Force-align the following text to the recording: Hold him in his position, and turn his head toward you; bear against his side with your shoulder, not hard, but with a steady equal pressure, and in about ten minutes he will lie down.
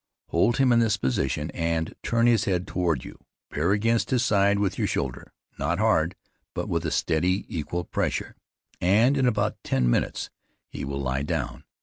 Hold 0.29 0.57
him 0.57 0.71
in 0.71 0.79
his 0.79 0.97
position, 0.97 1.51
and 1.51 1.93
turn 2.01 2.25
his 2.25 2.45
head 2.45 2.65
toward 2.65 3.03
you; 3.05 3.19
bear 3.51 3.71
against 3.71 4.09
his 4.09 4.25
side 4.25 4.57
with 4.57 4.79
your 4.79 4.87
shoulder, 4.87 5.31
not 5.59 5.77
hard, 5.77 6.15
but 6.55 6.67
with 6.67 6.87
a 6.87 6.91
steady 6.91 7.45
equal 7.55 7.83
pressure, 7.83 8.35
and 8.81 9.15
in 9.15 9.27
about 9.27 9.63
ten 9.63 9.87
minutes 9.87 10.31
he 10.71 10.83
will 10.83 10.99
lie 11.01 11.21
down. 11.21 11.65